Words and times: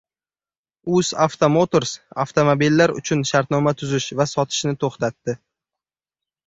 UzAuto 0.99 1.49
Motors 1.57 1.93
avtomobillar 2.25 2.97
uchun 3.03 3.23
shartnoma 3.33 3.75
tuzish 3.83 4.13
va 4.23 4.31
sotishni 4.35 4.77
to‘xtatdi 4.87 5.39